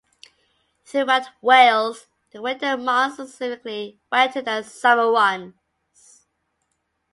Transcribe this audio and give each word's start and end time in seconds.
Throughout 0.83 1.27
Wales, 1.43 2.07
the 2.31 2.41
winter 2.41 2.75
months 2.75 3.19
are 3.19 3.27
significantly 3.27 3.99
wetter 4.11 4.41
than 4.41 4.63
the 4.63 4.67
summer 4.67 5.11
ones. 5.11 6.25